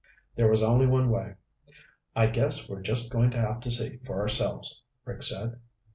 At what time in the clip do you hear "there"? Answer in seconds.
0.33-0.47